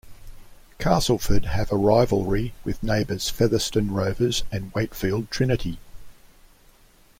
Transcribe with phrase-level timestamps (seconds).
[0.79, 5.77] Castleford have a rivalry with neighbours Featherstone Rovers and Wakefield Trinity.